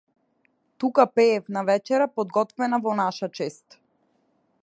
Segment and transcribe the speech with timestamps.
[0.79, 3.79] Тука пеев на вечера подготвена во наша чест.